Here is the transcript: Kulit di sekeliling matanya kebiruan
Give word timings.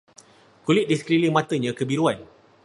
Kulit 0.65 0.85
di 0.89 0.95
sekeliling 0.97 1.29
matanya 1.35 1.71
kebiruan 1.79 2.17